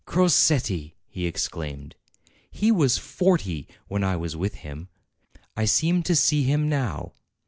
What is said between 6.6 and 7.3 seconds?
now.